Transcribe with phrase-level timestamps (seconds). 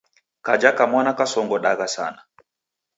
[0.45, 2.25] Kaja kamwana kasongodagha sana.